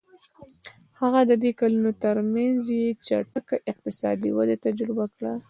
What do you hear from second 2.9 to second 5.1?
چټکه اقتصادي وده تجربه